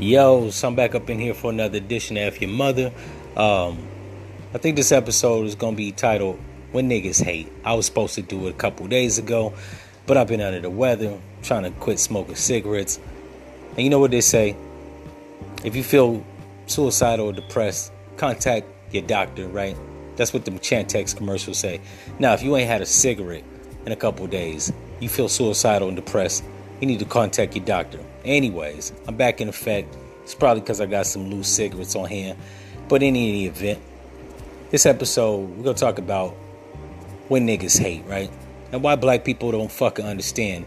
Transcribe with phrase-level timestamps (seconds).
[0.00, 2.92] Yo, so I'm back up in here for another edition of F Your Mother.
[3.36, 3.88] Um,
[4.54, 6.38] I think this episode is gonna be titled
[6.70, 9.54] "When Niggas Hate." I was supposed to do it a couple days ago,
[10.06, 13.00] but I've been under the weather, trying to quit smoking cigarettes.
[13.74, 14.54] And you know what they say?
[15.64, 16.24] If you feel
[16.66, 19.48] suicidal or depressed, contact your doctor.
[19.48, 19.76] Right?
[20.14, 21.80] That's what the Chantix commercials say.
[22.20, 23.42] Now, if you ain't had a cigarette
[23.84, 26.44] in a couple days, you feel suicidal and depressed,
[26.80, 27.98] you need to contact your doctor.
[28.24, 29.96] Anyways, I'm back in effect.
[30.22, 32.38] It's probably because I got some loose cigarettes on hand.
[32.88, 33.80] But in any event,
[34.70, 36.30] this episode, we're going to talk about
[37.28, 38.30] when niggas hate, right?
[38.72, 40.66] And why black people don't fucking understand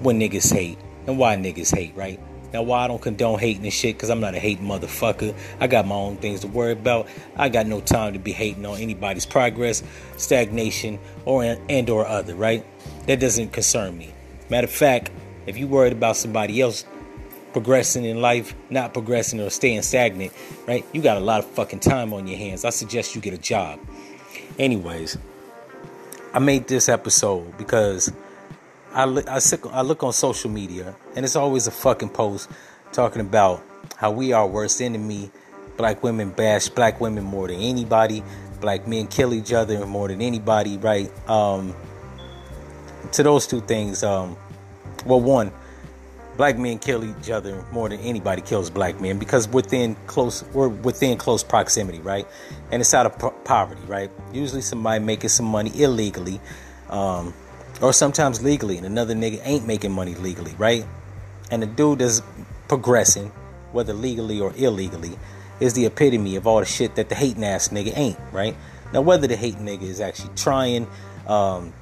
[0.00, 2.20] when niggas hate and why niggas hate, right?
[2.52, 5.34] Now, why I don't condone hating and shit, because I'm not a hating motherfucker.
[5.60, 7.08] I got my own things to worry about.
[7.36, 9.82] I got no time to be hating on anybody's progress,
[10.16, 12.64] stagnation, or and or other, right?
[13.06, 14.14] That doesn't concern me.
[14.48, 15.10] Matter of fact,
[15.46, 16.84] if you're worried about somebody else
[17.52, 20.32] progressing in life, not progressing or staying stagnant,
[20.66, 20.84] right?
[20.92, 22.64] You got a lot of fucking time on your hands.
[22.64, 23.80] I suggest you get a job.
[24.58, 25.16] Anyways,
[26.34, 28.12] I made this episode because
[28.92, 32.50] I look, I, I look on social media and it's always a fucking post
[32.92, 33.64] talking about
[33.96, 35.30] how we are worst enemy.
[35.78, 38.22] Black women bash black women more than anybody.
[38.60, 41.10] Black men kill each other more than anybody, right?
[41.28, 41.74] Um,
[43.12, 44.36] to those two things, um,
[45.06, 45.52] well, one,
[46.36, 50.68] black men kill each other more than anybody kills black men because within close we're
[50.68, 52.26] within close proximity right?
[52.70, 54.10] And it's out of po- poverty right?
[54.32, 56.40] Usually somebody making some money illegally
[56.90, 57.34] um,
[57.80, 60.84] or sometimes legally and another nigga ain't making money legally right?
[61.50, 62.22] And the dude that's
[62.68, 63.32] progressing
[63.72, 65.18] whether legally or illegally
[65.60, 68.54] is the epitome of all the shit that the hating ass nigga ain't right?
[68.92, 70.86] Now whether the hating nigga is actually trying
[71.26, 71.72] um,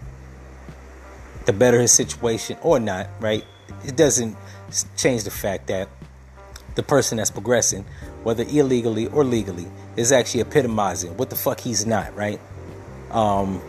[1.47, 3.45] to better his situation or not right
[3.85, 4.37] it doesn't
[4.97, 5.89] change the fact that
[6.75, 7.85] the person that's progressing,
[8.23, 9.67] whether illegally or legally,
[9.97, 12.41] is actually epitomizing what the fuck he's not, right?
[13.11, 13.63] Um,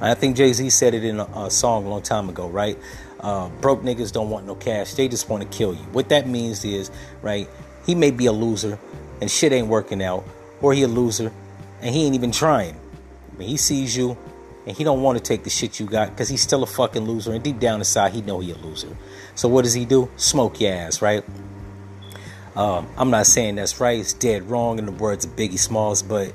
[0.00, 2.78] I think Jay Z said it in a, a, song a long time ago, right?
[3.20, 5.82] Uh, broke niggas don't want no cash, they just want to kill you.
[5.92, 7.48] What that means is, right,
[7.86, 8.78] he may be a loser
[9.20, 10.24] and shit ain't working out,
[10.60, 11.32] or he a loser
[11.80, 12.74] and he ain't even trying.
[13.36, 14.16] When he sees you
[14.66, 17.04] and he don't want to take the shit you got because he's still a fucking
[17.04, 18.96] loser and deep down inside he know he a loser.
[19.34, 20.10] So what does he do?
[20.16, 21.24] Smoke your ass right?
[22.54, 26.02] Um, i'm not saying that's right it's dead wrong in the words of biggie smalls
[26.02, 26.34] but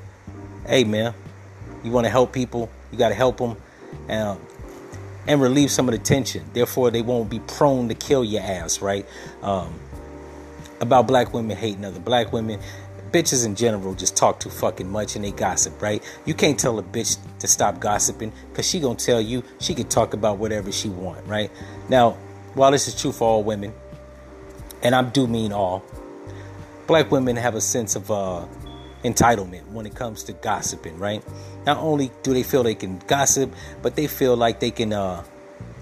[0.66, 1.14] hey man
[1.84, 3.56] you want to help people you got to help them
[4.08, 4.38] and,
[5.26, 6.44] and relieve some of the tension.
[6.52, 9.06] Therefore they won't be prone to kill your ass right?
[9.42, 9.78] Um,
[10.80, 12.60] about black women hating other black women
[13.12, 16.02] bitches in general just talk too fucking much and they gossip, right?
[16.24, 19.88] You can't tell a bitch to stop gossiping because she gonna tell you she can
[19.88, 21.50] talk about whatever she want, right?
[21.88, 22.12] Now,
[22.54, 23.72] while this is true for all women,
[24.82, 25.84] and I do mean all,
[26.86, 28.44] black women have a sense of uh,
[29.04, 31.22] entitlement when it comes to gossiping, right?
[31.66, 33.52] Not only do they feel they can gossip,
[33.82, 35.24] but they feel like they can uh,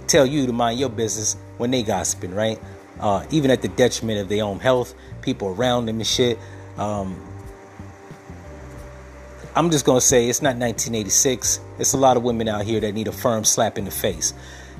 [0.07, 2.61] tell you to mind your business when they gossiping, right?
[3.01, 6.39] Uh, even at the detriment of their own health, people around them and shit.
[6.79, 7.21] Um,
[9.55, 11.61] I'm just gonna say it's not 1986.
[11.79, 14.35] It's a lot of women out here that need a firm slap in the face.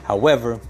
[0.05, 0.61] However,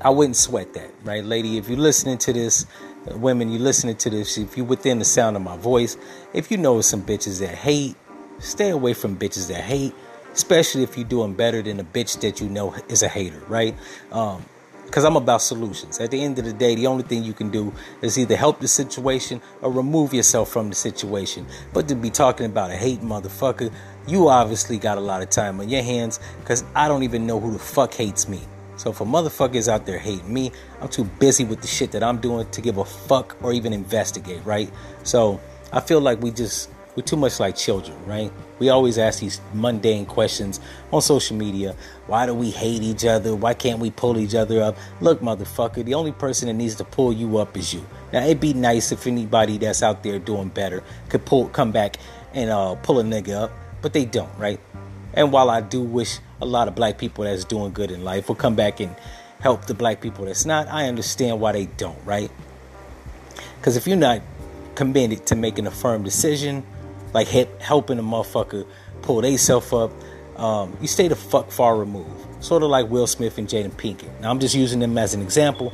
[0.00, 1.58] I wouldn't sweat that, right, lady?
[1.58, 2.66] If you're listening to this,
[3.06, 5.96] women, you're listening to this, if you're within the sound of my voice,
[6.32, 7.96] if you know some bitches that hate,
[8.38, 9.92] stay away from bitches that hate,
[10.32, 13.74] especially if you're doing better than a bitch that you know is a hater, right?
[14.12, 14.44] Um,
[14.88, 16.00] because I'm about solutions.
[16.00, 18.58] At the end of the day, the only thing you can do is either help
[18.58, 21.46] the situation or remove yourself from the situation.
[21.74, 23.70] But to be talking about a hate motherfucker,
[24.06, 27.38] you obviously got a lot of time on your hands because I don't even know
[27.38, 28.40] who the fuck hates me.
[28.76, 32.16] So for motherfuckers out there hating me, I'm too busy with the shit that I'm
[32.16, 34.70] doing to give a fuck or even investigate, right?
[35.02, 35.38] So
[35.70, 38.32] I feel like we just we're too much like children, right?
[38.58, 40.58] We always ask these mundane questions
[40.92, 41.76] on social media.
[42.08, 43.36] Why do we hate each other?
[43.36, 44.76] Why can't we pull each other up?
[45.00, 47.86] Look, motherfucker, the only person that needs to pull you up is you.
[48.12, 51.98] Now, it'd be nice if anybody that's out there doing better could pull, come back
[52.34, 54.58] and uh, pull a nigga up, but they don't, right?
[55.14, 58.26] And while I do wish a lot of black people that's doing good in life
[58.26, 58.96] will come back and
[59.38, 62.32] help the black people that's not, I understand why they don't, right?
[63.60, 64.20] Because if you're not
[64.74, 66.64] committed to making a firm decision,
[67.12, 68.66] like helping a motherfucker
[69.02, 69.92] pull theyself up.
[70.36, 72.44] Um, you stay the fuck far removed.
[72.44, 74.20] Sort of like Will Smith and Jaden Pinkett.
[74.20, 75.72] Now I'm just using them as an example,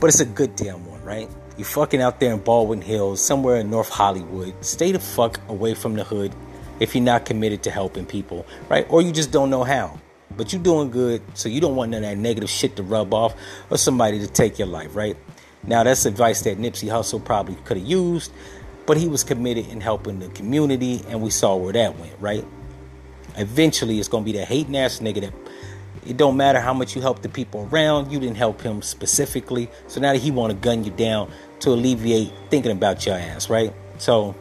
[0.00, 1.28] but it's a good damn one, right?
[1.56, 4.52] You fucking out there in Baldwin Hills, somewhere in North Hollywood.
[4.64, 6.34] Stay the fuck away from the hood
[6.80, 8.86] if you're not committed to helping people, right?
[8.90, 10.00] Or you just don't know how.
[10.36, 13.14] But you're doing good, so you don't want none of that negative shit to rub
[13.14, 13.36] off
[13.70, 15.16] or somebody to take your life, right?
[15.62, 18.32] Now, that's advice that Nipsey Hussle probably could have used,
[18.86, 22.44] but he was committed in helping the community, and we saw where that went, right?
[23.36, 25.34] Eventually, it's gonna be that hating ass nigga that
[26.06, 29.70] it don't matter how much you help the people around, you didn't help him specifically.
[29.86, 33.48] So now that he want to gun you down to alleviate thinking about your ass,
[33.48, 33.72] right?
[33.98, 34.34] So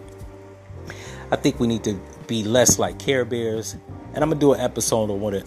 [1.31, 3.75] I think we need to be less like Care Bears,
[4.13, 5.45] and I'm gonna do an episode on what a,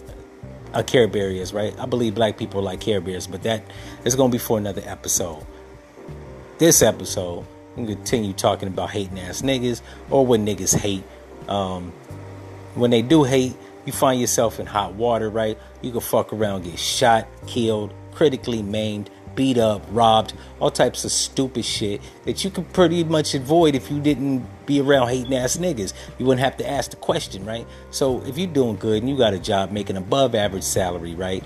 [0.73, 1.77] a Care Bear is, right?
[1.79, 3.63] I believe black people like Care Bears, but that
[4.03, 5.45] is gonna be for another episode.
[6.57, 7.45] This episode,
[7.77, 11.03] we continue talking about hating ass niggas or what niggas hate.
[11.47, 11.93] Um,
[12.75, 15.57] when they do hate, you find yourself in hot water, right?
[15.81, 21.11] You can fuck around, get shot, killed, critically maimed, beat up, robbed, all types of
[21.11, 25.57] stupid shit that you could pretty much avoid if you didn't be around hating ass
[25.57, 25.93] niggas.
[26.17, 27.65] You wouldn't have to ask the question, right?
[27.91, 31.43] So if you're doing good and you got a job making above average salary, right?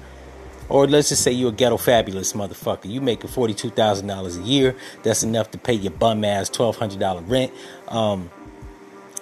[0.71, 2.85] Or let's just say you're a ghetto fabulous motherfucker.
[2.85, 4.75] You making forty-two thousand dollars a year.
[5.03, 7.51] That's enough to pay your bum ass twelve hundred dollar rent.
[7.89, 8.31] Um,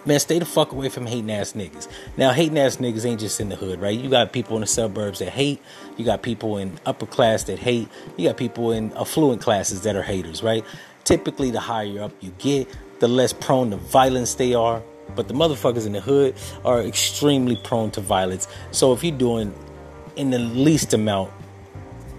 [0.05, 1.89] Man, stay the fuck away from hating ass niggas.
[2.15, 3.99] Now, hating ass niggas ain't just in the hood, right?
[3.99, 5.61] You got people in the suburbs that hate.
[5.97, 7.89] You got people in upper class that hate.
[8.15, 10.63] You got people in affluent classes that are haters, right?
[11.03, 12.69] Typically, the higher up you get,
[12.99, 14.81] the less prone to violence they are.
[15.15, 18.47] But the motherfuckers in the hood are extremely prone to violence.
[18.71, 19.53] So if you're doing
[20.19, 21.31] in the least amount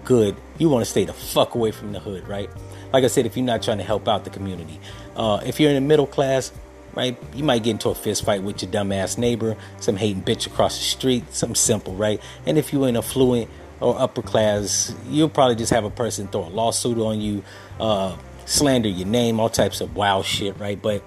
[0.05, 2.49] good, you want to stay the fuck away from the hood, right?
[2.91, 4.79] Like I said, if you're not trying to help out the community,
[5.15, 6.51] uh, if you're in the middle class,
[6.95, 7.15] right?
[7.35, 10.79] You might get into a fist fight with your dumbass neighbor, some hating bitch across
[10.79, 12.19] the street, something simple, right?
[12.47, 16.45] And if you're in affluent or upper class, you'll probably just have a person throw
[16.45, 17.43] a lawsuit on you,
[17.79, 20.81] uh, slander your name, all types of wild shit, right?
[20.81, 21.03] But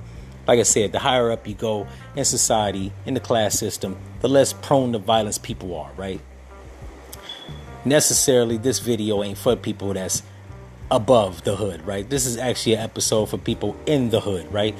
[0.46, 4.28] like I said, the higher up you go in society, in the class system, the
[4.28, 6.20] less prone to violence people are, right?
[7.84, 10.22] Necessarily, this video ain't for people that's
[10.90, 12.08] above the hood, right?
[12.08, 14.74] This is actually an episode for people in the hood, right?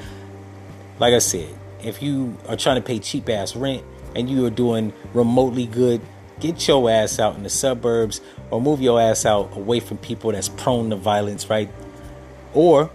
[0.99, 1.53] like I said,
[1.83, 3.83] if you are trying to pay cheap ass rent
[4.15, 6.01] and you are doing remotely good,
[6.39, 10.31] get your ass out in the suburbs or move your ass out away from people
[10.31, 11.69] that's prone to violence, right?
[12.53, 12.89] Or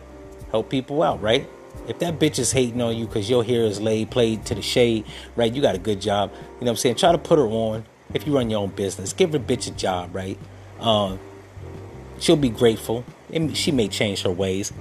[0.51, 1.49] help people out, right?
[1.89, 4.62] If that bitch is hating on you because your hair is laid, played to the
[4.62, 5.05] shade,
[5.37, 5.53] right?
[5.53, 6.31] You got a good job.
[6.33, 6.97] You know what I'm saying?
[6.97, 7.85] Try to put her on.
[8.15, 10.39] If you run your own business, give her bitch a job, right?
[10.81, 11.19] Um,
[12.19, 13.05] she'll be grateful.
[13.33, 14.73] And she may change her ways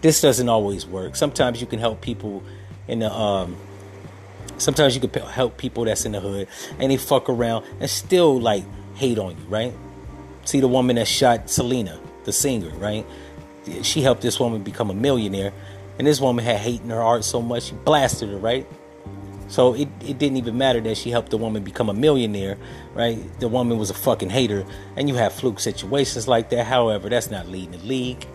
[0.00, 1.16] this doesn't always work.
[1.16, 2.42] Sometimes you can help people
[2.88, 3.56] in the um
[4.58, 6.48] sometimes you can help people that's in the hood
[6.78, 8.64] and they fuck around and still like
[8.94, 9.72] hate on you, right?
[10.44, 13.06] See the woman that shot Selena, the singer, right?
[13.82, 15.52] She helped this woman become a millionaire
[15.98, 18.66] and this woman had hate in her heart so much she blasted her, right?
[19.50, 22.56] So it, it didn't even matter that she helped the woman become a millionaire,
[22.94, 23.18] right?
[23.40, 24.64] The woman was a fucking hater,
[24.96, 26.66] and you have fluke situations like that.
[26.66, 28.26] However, that's not leading the league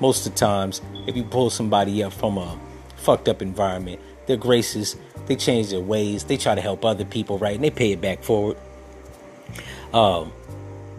[0.00, 2.58] most of the times, if you pull somebody up from a
[2.96, 4.96] fucked up environment, they're gracious,
[5.26, 7.54] they change their ways, they try to help other people, right?
[7.54, 8.56] And they pay it back forward.
[9.92, 10.32] Um,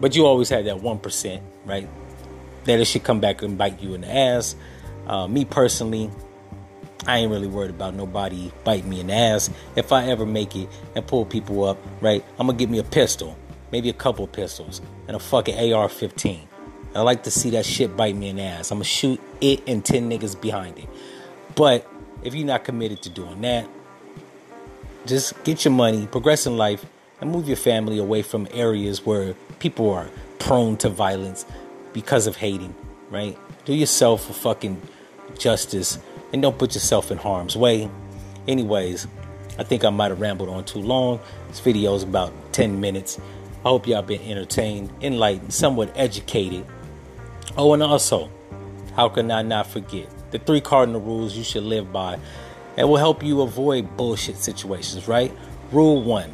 [0.00, 1.88] but you always have that 1%, right?
[2.64, 4.54] That it should come back and bite you in the ass.
[5.06, 6.10] Uh, me personally,
[7.06, 9.50] I ain't really worried about nobody bite me in the ass.
[9.74, 12.84] If I ever make it and pull people up, right, I'm gonna get me a
[12.84, 13.36] pistol,
[13.72, 16.48] maybe a couple pistols, and a fucking AR 15.
[16.94, 18.70] I like to see that shit bite me in the ass.
[18.70, 20.88] I'm gonna shoot it and 10 niggas behind it.
[21.56, 21.90] But
[22.22, 23.68] if you're not committed to doing that,
[25.06, 26.84] just get your money, progress in life,
[27.20, 31.44] and move your family away from areas where people are prone to violence
[31.92, 32.74] because of hating,
[33.10, 33.36] right?
[33.64, 34.80] Do yourself a fucking
[35.38, 35.98] justice
[36.32, 37.90] and don't put yourself in harm's way.
[38.48, 39.06] Anyways,
[39.58, 41.20] I think I might have rambled on too long.
[41.48, 43.18] This video is about 10 minutes.
[43.64, 46.66] I hope y'all been entertained, enlightened, somewhat educated
[47.56, 48.30] Oh, and also,
[48.96, 52.18] how can I not forget the three cardinal rules you should live by
[52.76, 55.30] that will help you avoid bullshit situations, right?
[55.70, 56.32] Rule one.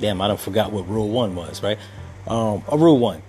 [0.00, 1.78] Damn, I don't forgot what rule one was, right?
[2.26, 3.22] Um, a rule one.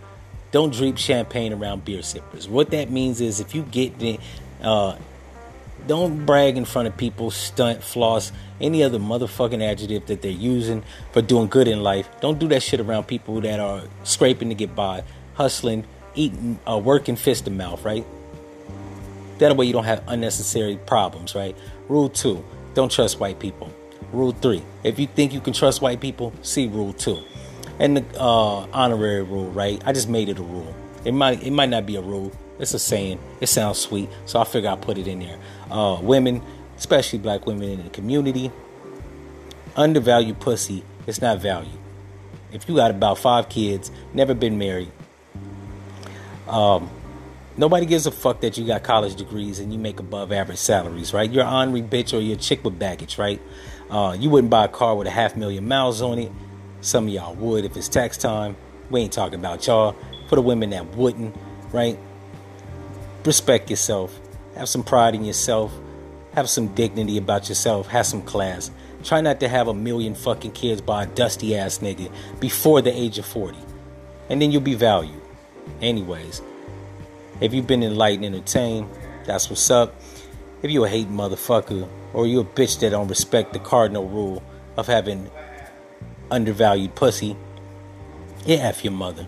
[0.51, 2.47] Don't drink champagne around beer sippers.
[2.47, 4.19] What that means is if you get the,
[4.61, 4.97] uh,
[5.87, 10.83] don't brag in front of people, stunt, floss, any other motherfucking adjective that they're using
[11.11, 12.09] for doing good in life.
[12.19, 15.03] Don't do that shit around people that are scraping to get by
[15.35, 18.05] hustling, eating, uh, working fist to mouth, right?
[19.37, 21.55] That way you don't have unnecessary problems, right?
[21.87, 23.71] Rule two, don't trust white people.
[24.11, 27.23] Rule three, if you think you can trust white people, see rule two.
[27.79, 29.81] And the uh, honorary rule, right?
[29.85, 30.75] I just made it a rule.
[31.05, 32.31] It might it might not be a rule.
[32.59, 33.19] It's a saying.
[33.41, 35.39] It sounds sweet, so I figure I'll put it in there.
[35.71, 36.41] Uh, women,
[36.77, 38.51] especially black women in the community,
[39.75, 40.83] undervalued pussy.
[41.07, 41.77] It's not valued.
[42.51, 44.91] If you got about five kids, never been married,
[46.49, 46.89] Um,
[47.57, 51.13] nobody gives a fuck that you got college degrees and you make above average salaries,
[51.13, 51.29] right?
[51.31, 53.41] You're an ornery bitch or you're a chick with baggage, right?
[53.89, 56.31] Uh, you wouldn't buy a car with a half million miles on it.
[56.81, 58.55] Some of y'all would if it's tax time.
[58.89, 59.95] We ain't talking about y'all.
[60.27, 61.35] For the women that wouldn't,
[61.71, 61.97] right?
[63.25, 64.17] Respect yourself.
[64.55, 65.73] Have some pride in yourself.
[66.33, 67.87] Have some dignity about yourself.
[67.87, 68.71] Have some class.
[69.03, 72.95] Try not to have a million fucking kids by a dusty ass nigga before the
[72.95, 73.57] age of 40.
[74.29, 75.21] And then you'll be valued.
[75.81, 76.41] Anyways,
[77.41, 78.89] if you've been enlightened and entertained,
[79.25, 79.95] that's what's up.
[80.61, 84.43] If you a hate motherfucker or you a bitch that don't respect the cardinal rule
[84.77, 85.29] of having
[86.31, 87.35] undervalued pussy,
[88.45, 89.27] yeah, F your mother.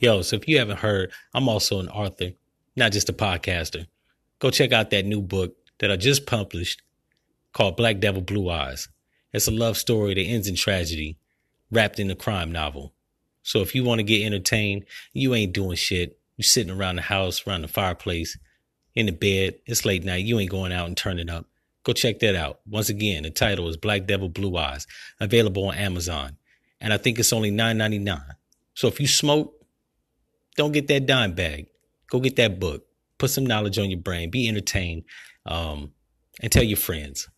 [0.00, 2.32] Yo, so if you haven't heard, I'm also an author,
[2.74, 3.86] not just a podcaster.
[4.40, 6.82] Go check out that new book that I just published
[7.52, 8.88] called Black Devil Blue Eyes.
[9.32, 11.18] It's a love story that ends in tragedy,
[11.70, 12.92] wrapped in a crime novel.
[13.44, 16.18] So if you want to get entertained, you ain't doing shit.
[16.36, 18.38] You're sitting around the house, around the fireplace,
[18.94, 19.54] in the bed.
[19.66, 20.24] It's late night.
[20.24, 21.46] You ain't going out and turning up.
[21.84, 22.60] Go check that out.
[22.66, 24.86] Once again, the title is Black Devil Blue Eyes,
[25.20, 26.36] available on Amazon.
[26.80, 28.20] And I think it's only $9.99.
[28.74, 29.54] So if you smoke,
[30.56, 31.66] don't get that dime bag.
[32.10, 32.84] Go get that book.
[33.18, 34.30] Put some knowledge on your brain.
[34.30, 35.04] Be entertained.
[35.46, 35.92] Um,
[36.40, 37.28] and tell your friends.